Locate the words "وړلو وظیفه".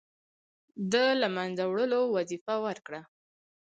1.67-2.55